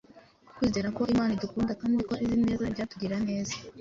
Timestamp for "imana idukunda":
1.13-1.71